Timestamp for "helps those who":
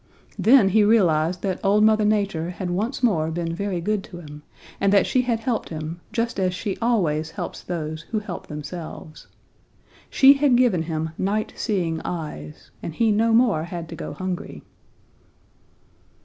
7.29-8.17